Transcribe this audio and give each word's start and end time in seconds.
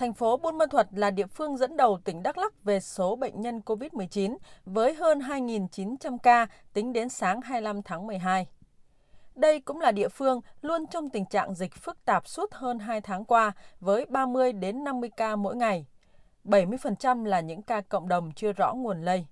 thành 0.00 0.14
phố 0.14 0.36
Buôn 0.36 0.58
Ma 0.58 0.66
Thuột 0.66 0.86
là 0.90 1.10
địa 1.10 1.26
phương 1.26 1.56
dẫn 1.56 1.76
đầu 1.76 1.98
tỉnh 2.04 2.22
Đắk 2.22 2.38
Lắk 2.38 2.64
về 2.64 2.80
số 2.80 3.16
bệnh 3.16 3.40
nhân 3.40 3.60
COVID-19 3.66 4.36
với 4.64 4.94
hơn 4.94 5.18
2.900 5.18 6.18
ca 6.18 6.46
tính 6.72 6.92
đến 6.92 7.08
sáng 7.08 7.40
25 7.40 7.82
tháng 7.82 8.06
12. 8.06 8.46
Đây 9.34 9.60
cũng 9.60 9.80
là 9.80 9.92
địa 9.92 10.08
phương 10.08 10.40
luôn 10.62 10.86
trong 10.86 11.10
tình 11.10 11.24
trạng 11.26 11.54
dịch 11.54 11.74
phức 11.74 12.04
tạp 12.04 12.28
suốt 12.28 12.52
hơn 12.52 12.78
2 12.78 13.00
tháng 13.00 13.24
qua 13.24 13.52
với 13.80 14.06
30 14.06 14.52
đến 14.52 14.84
50 14.84 15.10
ca 15.16 15.36
mỗi 15.36 15.56
ngày. 15.56 15.86
70% 16.44 17.24
là 17.24 17.40
những 17.40 17.62
ca 17.62 17.80
cộng 17.80 18.08
đồng 18.08 18.32
chưa 18.36 18.52
rõ 18.52 18.74
nguồn 18.74 19.02
lây. 19.02 19.26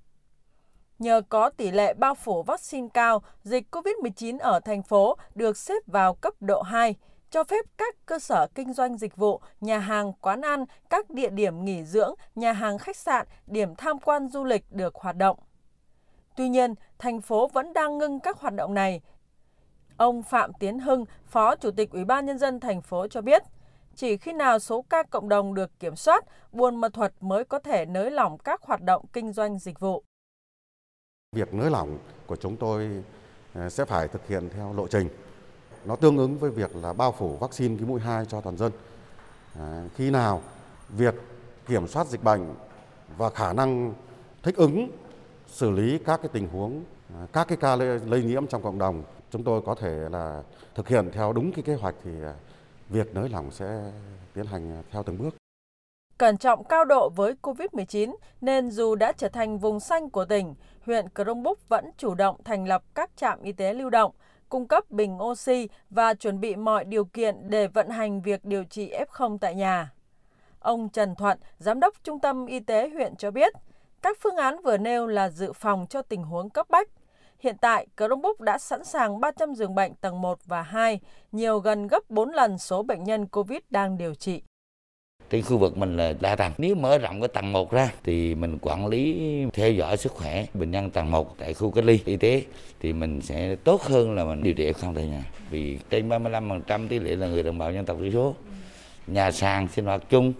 Nhờ 0.98 1.22
có 1.28 1.50
tỷ 1.50 1.70
lệ 1.70 1.94
bao 1.94 2.14
phủ 2.14 2.42
vaccine 2.42 2.88
cao, 2.94 3.22
dịch 3.42 3.64
COVID-19 3.70 4.38
ở 4.38 4.60
thành 4.60 4.82
phố 4.82 5.16
được 5.34 5.56
xếp 5.56 5.86
vào 5.86 6.14
cấp 6.14 6.34
độ 6.40 6.62
2, 6.62 6.94
cho 7.30 7.44
phép 7.44 7.64
các 7.76 7.94
cơ 8.06 8.18
sở 8.18 8.46
kinh 8.54 8.72
doanh 8.72 8.98
dịch 8.98 9.16
vụ, 9.16 9.40
nhà 9.60 9.78
hàng, 9.78 10.12
quán 10.12 10.40
ăn, 10.40 10.64
các 10.90 11.10
địa 11.10 11.30
điểm 11.30 11.64
nghỉ 11.64 11.84
dưỡng, 11.84 12.14
nhà 12.34 12.52
hàng 12.52 12.78
khách 12.78 12.96
sạn, 12.96 13.26
điểm 13.46 13.74
tham 13.74 13.98
quan 13.98 14.28
du 14.28 14.44
lịch 14.44 14.64
được 14.70 14.94
hoạt 14.94 15.16
động. 15.16 15.38
Tuy 16.36 16.48
nhiên, 16.48 16.74
thành 16.98 17.20
phố 17.20 17.48
vẫn 17.48 17.72
đang 17.72 17.98
ngưng 17.98 18.20
các 18.20 18.38
hoạt 18.38 18.54
động 18.54 18.74
này. 18.74 19.00
Ông 19.96 20.22
Phạm 20.22 20.52
Tiến 20.52 20.78
Hưng, 20.78 21.04
Phó 21.26 21.56
Chủ 21.56 21.70
tịch 21.70 21.90
Ủy 21.90 22.04
ban 22.04 22.26
nhân 22.26 22.38
dân 22.38 22.60
thành 22.60 22.82
phố 22.82 23.08
cho 23.08 23.20
biết, 23.20 23.42
chỉ 23.94 24.16
khi 24.16 24.32
nào 24.32 24.58
số 24.58 24.84
ca 24.90 25.02
cộng 25.02 25.28
đồng 25.28 25.54
được 25.54 25.80
kiểm 25.80 25.96
soát, 25.96 26.24
Buôn 26.52 26.76
Ma 26.76 26.88
Thuật 26.88 27.12
mới 27.20 27.44
có 27.44 27.58
thể 27.58 27.86
nới 27.86 28.10
lỏng 28.10 28.38
các 28.38 28.62
hoạt 28.62 28.80
động 28.80 29.04
kinh 29.12 29.32
doanh 29.32 29.58
dịch 29.58 29.80
vụ. 29.80 30.04
Việc 31.32 31.54
nới 31.54 31.70
lỏng 31.70 31.98
của 32.26 32.36
chúng 32.36 32.56
tôi 32.56 33.04
ờ, 33.54 33.70
sẽ 33.70 33.84
phải 33.84 34.08
thực 34.08 34.28
hiện 34.28 34.48
theo 34.54 34.72
lộ 34.72 34.88
trình 34.88 35.08
nó 35.84 35.96
tương 35.96 36.18
ứng 36.18 36.38
với 36.38 36.50
việc 36.50 36.76
là 36.76 36.92
bao 36.92 37.12
phủ 37.12 37.36
vaccine 37.36 37.76
cái 37.76 37.86
mũi 37.86 38.00
2 38.00 38.24
cho 38.26 38.40
toàn 38.40 38.56
dân. 38.56 38.72
À, 39.58 39.84
khi 39.94 40.10
nào 40.10 40.42
việc 40.88 41.14
kiểm 41.66 41.88
soát 41.88 42.06
dịch 42.06 42.24
bệnh 42.24 42.54
và 43.16 43.30
khả 43.30 43.52
năng 43.52 43.94
thích 44.42 44.56
ứng 44.56 44.90
xử 45.46 45.70
lý 45.70 45.98
các 45.98 46.20
cái 46.22 46.28
tình 46.32 46.48
huống 46.48 46.82
à, 47.14 47.26
các 47.32 47.48
cái 47.48 47.58
ca 47.60 47.76
lây, 47.76 48.00
lây 48.06 48.22
nhiễm 48.22 48.46
trong 48.46 48.62
cộng 48.62 48.78
đồng 48.78 49.02
chúng 49.30 49.44
tôi 49.44 49.62
có 49.66 49.74
thể 49.74 50.08
là 50.10 50.42
thực 50.74 50.88
hiện 50.88 51.10
theo 51.12 51.32
đúng 51.32 51.52
cái 51.52 51.62
kế 51.62 51.74
hoạch 51.74 51.94
thì 52.04 52.10
à, 52.22 52.34
việc 52.88 53.14
nới 53.14 53.28
lỏng 53.28 53.50
sẽ 53.50 53.92
tiến 54.34 54.46
hành 54.46 54.82
theo 54.90 55.02
từng 55.02 55.18
bước. 55.18 55.34
Cẩn 56.18 56.36
trọng 56.36 56.64
cao 56.64 56.84
độ 56.84 57.08
với 57.08 57.34
COVID-19 57.42 58.14
nên 58.40 58.70
dù 58.70 58.94
đã 58.94 59.12
trở 59.12 59.28
thành 59.28 59.58
vùng 59.58 59.80
xanh 59.80 60.10
của 60.10 60.24
tỉnh, 60.24 60.54
huyện 60.86 61.06
Crong 61.14 61.42
Búc 61.42 61.68
vẫn 61.68 61.90
chủ 61.96 62.14
động 62.14 62.36
thành 62.44 62.68
lập 62.68 62.82
các 62.94 63.10
trạm 63.16 63.42
y 63.42 63.52
tế 63.52 63.74
lưu 63.74 63.90
động, 63.90 64.12
cung 64.48 64.68
cấp 64.68 64.90
bình 64.90 65.18
oxy 65.22 65.68
và 65.90 66.14
chuẩn 66.14 66.40
bị 66.40 66.56
mọi 66.56 66.84
điều 66.84 67.04
kiện 67.04 67.50
để 67.50 67.68
vận 67.68 67.88
hành 67.88 68.20
việc 68.20 68.44
điều 68.44 68.64
trị 68.64 68.92
F0 69.08 69.38
tại 69.38 69.54
nhà. 69.54 69.92
Ông 70.60 70.88
Trần 70.88 71.14
Thuận, 71.14 71.38
Giám 71.58 71.80
đốc 71.80 71.94
Trung 72.04 72.20
tâm 72.20 72.46
Y 72.46 72.60
tế 72.60 72.88
huyện 72.88 73.16
cho 73.16 73.30
biết, 73.30 73.52
các 74.02 74.16
phương 74.20 74.36
án 74.36 74.62
vừa 74.62 74.76
nêu 74.76 75.06
là 75.06 75.28
dự 75.28 75.52
phòng 75.52 75.86
cho 75.90 76.02
tình 76.02 76.22
huống 76.22 76.50
cấp 76.50 76.66
bách. 76.70 76.88
Hiện 77.38 77.56
tại, 77.60 77.86
Crong 77.96 78.22
Búc 78.22 78.40
đã 78.40 78.58
sẵn 78.58 78.84
sàng 78.84 79.20
300 79.20 79.54
giường 79.54 79.74
bệnh 79.74 79.94
tầng 79.94 80.20
1 80.20 80.38
và 80.44 80.62
2, 80.62 81.00
nhiều 81.32 81.58
gần 81.58 81.86
gấp 81.86 82.10
4 82.10 82.30
lần 82.30 82.58
số 82.58 82.82
bệnh 82.82 83.04
nhân 83.04 83.26
COVID 83.26 83.60
đang 83.70 83.98
điều 83.98 84.14
trị 84.14 84.42
trên 85.30 85.42
khu 85.42 85.58
vực 85.58 85.78
mình 85.78 85.96
là 85.96 86.14
đa 86.20 86.36
tầng. 86.36 86.52
Nếu 86.58 86.74
mở 86.74 86.98
rộng 86.98 87.20
cái 87.20 87.28
tầng 87.28 87.52
1 87.52 87.70
ra 87.70 87.90
thì 88.04 88.34
mình 88.34 88.58
quản 88.60 88.86
lý, 88.86 89.16
theo 89.52 89.72
dõi 89.72 89.96
sức 89.96 90.12
khỏe 90.12 90.46
bệnh 90.54 90.70
nhân 90.70 90.90
tầng 90.90 91.10
1 91.10 91.38
tại 91.38 91.54
khu 91.54 91.70
cách 91.70 91.84
ly 91.84 92.00
y 92.04 92.16
tế 92.16 92.42
thì 92.80 92.92
mình 92.92 93.20
sẽ 93.20 93.56
tốt 93.64 93.82
hơn 93.82 94.14
là 94.14 94.24
mình 94.24 94.42
điều 94.42 94.54
trị 94.54 94.72
không 94.72 94.94
tại 94.94 95.04
nhà. 95.04 95.24
Vì 95.50 95.78
trên 95.90 96.08
35% 96.08 96.88
tỷ 96.88 96.98
lệ 96.98 97.16
là 97.16 97.26
người 97.26 97.42
đồng 97.42 97.58
bào 97.58 97.72
dân 97.72 97.84
tộc 97.84 97.96
thiểu 98.00 98.10
số. 98.12 98.34
Nhà 99.06 99.30
sàn, 99.30 99.68
sinh 99.68 99.84
hoạt 99.84 100.02
chung. 100.10 100.32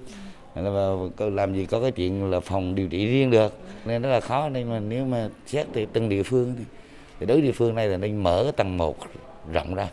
Làm 1.18 1.54
gì 1.54 1.66
có 1.66 1.80
cái 1.80 1.90
chuyện 1.90 2.30
là 2.30 2.40
phòng 2.40 2.74
điều 2.74 2.88
trị 2.88 3.06
riêng 3.06 3.30
được. 3.30 3.58
Nên 3.84 4.02
rất 4.02 4.08
là 4.08 4.20
khó. 4.20 4.48
Nên 4.48 4.70
mà 4.70 4.78
nếu 4.78 5.04
mà 5.04 5.28
xét 5.46 5.66
từ 5.72 5.86
từng 5.92 6.08
địa 6.08 6.22
phương 6.22 6.54
thì 7.20 7.26
đối 7.26 7.40
địa 7.40 7.52
phương 7.52 7.74
này 7.74 7.88
là 7.88 7.96
nên 7.96 8.16
mở 8.16 8.42
cái 8.42 8.52
tầng 8.52 8.76
1 8.76 8.96
rộng 9.52 9.74
ra 9.74 9.88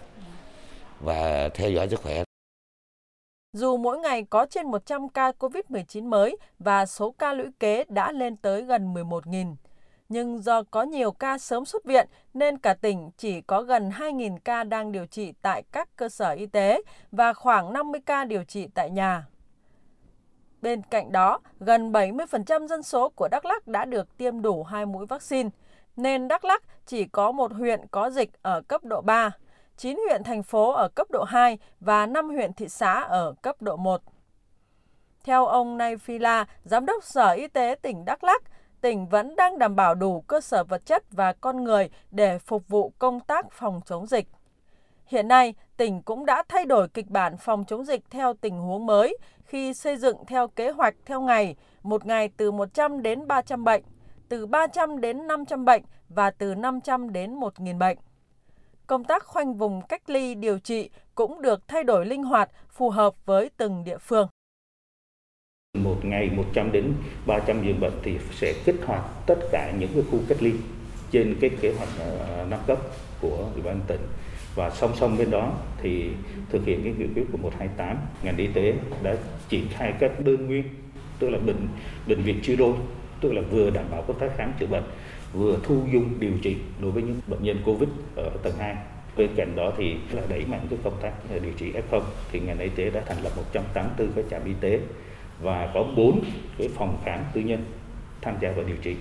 và 1.00 1.50
theo 1.50 1.72
dõi 1.72 1.90
sức 1.90 2.02
khỏe 2.02 2.24
dù 3.56 3.78
mỗi 3.78 4.00
ngày 4.00 4.24
có 4.30 4.46
trên 4.46 4.72
100 4.72 5.10
ca 5.10 5.32
COVID-19 5.40 6.10
mới 6.10 6.38
và 6.60 6.86
số 6.86 7.12
ca 7.12 7.34
lũy 7.34 7.46
kế 7.60 7.84
đã 7.90 8.12
lên 8.12 8.38
tới 8.38 8.62
gần 8.62 8.94
11.000. 8.94 9.56
Nhưng 10.10 10.44
do 10.44 10.64
có 10.64 10.84
nhiều 10.84 11.12
ca 11.12 11.38
sớm 11.38 11.66
xuất 11.66 11.86
viện 11.86 12.08
nên 12.34 12.58
cả 12.58 12.74
tỉnh 12.74 13.10
chỉ 13.18 13.42
có 13.42 13.62
gần 13.62 13.90
2.000 13.90 14.38
ca 14.44 14.64
đang 14.64 14.92
điều 14.92 15.06
trị 15.06 15.34
tại 15.42 15.64
các 15.72 15.96
cơ 15.96 16.10
sở 16.10 16.30
y 16.32 16.46
tế 16.46 16.82
và 17.12 17.34
khoảng 17.34 17.74
50 17.74 18.02
ca 18.06 18.26
điều 18.26 18.44
trị 18.44 18.68
tại 18.74 18.90
nhà. 18.90 19.26
Bên 20.62 20.82
cạnh 20.82 21.12
đó, 21.12 21.40
gần 21.60 21.92
70% 21.92 22.68
dân 22.68 22.84
số 22.84 23.10
của 23.10 23.28
Đắk 23.28 23.46
Lắk 23.46 23.68
đã 23.68 23.86
được 23.86 24.18
tiêm 24.18 24.42
đủ 24.42 24.64
hai 24.64 24.86
mũi 24.86 25.06
vaccine, 25.06 25.50
nên 25.96 26.28
Đắk 26.28 26.46
Lắk 26.46 26.64
chỉ 26.86 27.06
có 27.06 27.32
một 27.32 27.54
huyện 27.54 27.82
có 27.92 28.10
dịch 28.10 28.30
ở 28.42 28.62
cấp 28.62 28.84
độ 28.84 29.02
3. 29.02 29.32
9 29.78 29.98
huyện 30.08 30.24
thành 30.24 30.44
phố 30.44 30.72
ở 30.72 30.88
cấp 30.88 31.08
độ 31.12 31.24
2 31.24 31.58
và 31.80 32.06
5 32.06 32.30
huyện 32.30 32.54
thị 32.54 32.70
xã 32.70 33.02
ở 33.02 33.34
cấp 33.42 33.62
độ 33.62 33.76
1. 33.78 34.02
Theo 35.24 35.46
ông 35.46 35.78
Nay 35.78 35.98
Phi 35.98 36.20
La, 36.20 36.46
Giám 36.64 36.86
đốc 36.86 37.04
Sở 37.04 37.32
Y 37.32 37.48
tế 37.48 37.76
tỉnh 37.82 38.06
Đắk 38.06 38.24
Lắc, 38.24 38.44
tỉnh 38.82 39.08
vẫn 39.08 39.36
đang 39.36 39.60
đảm 39.60 39.76
bảo 39.76 39.96
đủ 39.96 40.22
cơ 40.22 40.42
sở 40.42 40.64
vật 40.64 40.86
chất 40.86 41.04
và 41.12 41.34
con 41.34 41.64
người 41.64 41.90
để 42.12 42.40
phục 42.40 42.68
vụ 42.68 42.92
công 43.00 43.20
tác 43.20 43.52
phòng 43.52 43.82
chống 43.86 44.08
dịch. 44.08 44.28
Hiện 45.06 45.28
nay, 45.28 45.54
tỉnh 45.78 46.02
cũng 46.02 46.26
đã 46.26 46.44
thay 46.48 46.66
đổi 46.66 46.88
kịch 46.88 47.10
bản 47.10 47.38
phòng 47.38 47.66
chống 47.66 47.86
dịch 47.86 48.02
theo 48.10 48.34
tình 48.34 48.58
huống 48.58 48.86
mới 48.86 49.18
khi 49.46 49.74
xây 49.74 49.98
dựng 49.98 50.26
theo 50.28 50.48
kế 50.48 50.70
hoạch 50.70 50.96
theo 51.06 51.22
ngày, 51.22 51.56
một 51.84 52.06
ngày 52.06 52.30
từ 52.38 52.52
100 52.52 53.02
đến 53.02 53.28
300 53.28 53.64
bệnh, 53.64 53.84
từ 54.30 54.46
300 54.46 55.02
đến 55.02 55.28
500 55.28 55.66
bệnh 55.66 55.84
và 56.10 56.32
từ 56.32 56.56
500 56.56 57.14
đến 57.14 57.40
1.000 57.40 57.78
bệnh 57.78 57.98
công 58.88 59.04
tác 59.04 59.24
khoanh 59.24 59.54
vùng 59.54 59.82
cách 59.90 60.10
ly 60.10 60.36
điều 60.36 60.60
trị 60.60 60.90
cũng 61.16 61.42
được 61.42 61.68
thay 61.68 61.84
đổi 61.84 62.06
linh 62.06 62.24
hoạt, 62.24 62.50
phù 62.70 62.90
hợp 62.90 63.26
với 63.26 63.50
từng 63.58 63.84
địa 63.84 63.98
phương. 63.98 64.28
Một 65.78 66.06
ngày 66.06 66.30
100 66.30 66.72
đến 66.72 66.94
300 67.26 67.66
giường 67.66 67.80
bệnh 67.80 67.94
thì 68.04 68.18
sẽ 68.32 68.54
kích 68.66 68.76
hoạt 68.86 69.02
tất 69.28 69.40
cả 69.52 69.72
những 69.80 69.90
cái 69.94 70.04
khu 70.12 70.20
cách 70.30 70.38
ly 70.42 70.54
trên 71.12 71.38
cái 71.42 71.50
kế 71.62 71.74
hoạch 71.74 71.90
nâng 72.00 72.50
năm 72.50 72.60
cấp 72.68 72.80
của 73.22 73.50
Ủy 73.54 73.62
ban 73.62 73.80
tỉnh 73.88 74.02
và 74.56 74.70
song 74.70 74.92
song 74.96 75.18
bên 75.18 75.32
đó 75.32 75.54
thì 75.82 76.10
thực 76.50 76.66
hiện 76.66 76.84
cái 76.84 76.94
nghị 76.98 77.06
quyết 77.16 77.26
của 77.32 77.38
128 77.38 77.98
ngành 78.24 78.38
y 78.38 78.48
tế 78.48 78.74
đã 79.04 79.16
triển 79.50 79.68
khai 79.70 79.94
các 80.00 80.12
đơn 80.20 80.48
nguyên, 80.48 80.64
tức 81.20 81.30
là 81.30 81.38
bệnh 81.38 81.68
bệnh 82.08 82.22
viện 82.22 82.40
chia 82.44 82.56
đôi, 82.56 82.74
tức 83.22 83.32
là 83.34 83.42
vừa 83.52 83.70
đảm 83.70 83.86
bảo 83.92 84.02
công 84.02 84.20
tác 84.20 84.38
khám 84.38 84.54
chữa 84.60 84.68
bệnh 84.68 84.84
vừa 85.34 85.58
thu 85.64 85.84
dung 85.92 86.20
điều 86.20 86.34
trị 86.42 86.56
đối 86.82 86.92
với 86.92 87.04
những 87.04 87.20
bệnh 87.28 87.44
nhân 87.44 87.58
Covid 87.66 87.90
ở 88.16 88.30
tầng 88.44 88.54
2. 88.60 88.76
Bên 89.18 89.30
cạnh 89.36 89.56
đó 89.56 89.72
thì 89.78 89.96
là 90.12 90.22
đẩy 90.30 90.46
mạnh 90.46 90.68
cái 90.70 90.80
công 90.84 90.98
tác 91.02 91.12
ờ, 91.32 91.40
điều 91.40 91.52
trị 91.58 91.72
F0 91.72 92.02
thì 92.32 92.40
ngành 92.40 92.60
y 92.60 92.70
tế 92.70 92.90
đã 92.90 93.02
thành 93.06 93.24
lập 93.24 93.32
184 93.36 94.12
cái 94.16 94.24
trạm 94.30 94.46
y 94.46 94.54
tế 94.62 94.80
và 95.42 95.72
có 95.74 95.84
4 95.98 96.24
cái 96.58 96.70
phòng 96.76 96.98
khám 97.06 97.20
tư 97.34 97.42
nhân 97.42 97.66
tham 98.22 98.36
gia 98.42 98.52
vào 98.52 98.66
điều 98.66 98.78
trị. 98.82 98.96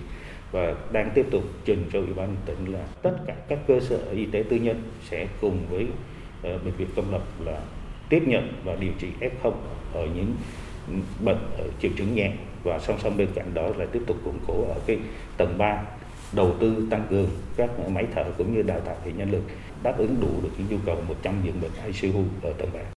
Và 0.51 0.75
đang 0.91 1.11
tiếp 1.15 1.25
tục 1.31 1.43
trình 1.65 1.85
cho 1.93 1.99
ủy 1.99 2.13
ban 2.13 2.35
tỉnh 2.45 2.73
là 2.73 2.87
tất 3.01 3.17
cả 3.27 3.35
các 3.47 3.59
cơ 3.67 3.79
sở 3.79 3.97
y 4.11 4.25
tế 4.25 4.43
tư 4.49 4.55
nhân 4.55 4.81
sẽ 5.09 5.27
cùng 5.41 5.59
với 5.69 5.87
ờ, 6.43 6.57
bệnh 6.57 6.73
viện 6.73 6.87
công 6.95 7.11
lập 7.11 7.23
là 7.45 7.59
tiếp 8.09 8.23
nhận 8.27 8.53
và 8.63 8.75
điều 8.75 8.91
trị 8.99 9.07
F0 9.19 9.51
ở 9.93 10.07
những 10.15 10.35
bệnh 11.19 11.39
ở 11.57 11.67
triệu 11.81 11.91
chứng 11.97 12.15
nhẹ. 12.15 12.31
Và 12.63 12.79
song 12.79 12.99
song 13.03 13.17
bên 13.17 13.27
cạnh 13.35 13.53
đó 13.53 13.69
là 13.77 13.85
tiếp 13.85 14.01
tục 14.07 14.17
củng 14.23 14.39
cố 14.47 14.65
ở 14.67 14.79
cái 14.85 14.99
tầng 15.37 15.57
3 15.57 15.83
đầu 16.35 16.55
tư 16.59 16.87
tăng 16.89 17.07
cường 17.09 17.29
các 17.55 17.69
máy 17.89 18.07
thở 18.15 18.23
cũng 18.37 18.55
như 18.55 18.61
đào 18.61 18.79
tạo 18.79 18.95
hệ 19.05 19.11
nhân 19.11 19.31
lực, 19.31 19.41
đáp 19.83 19.97
ứng 19.97 20.15
đủ 20.21 20.41
được 20.43 20.49
những 20.57 20.67
nhu 20.69 20.77
cầu 20.85 20.97
100 21.07 21.41
giường 21.45 21.61
bệnh 21.61 21.71
ICU 21.85 22.23
ở 22.41 22.53
tầng 22.53 22.69
3. 22.73 22.79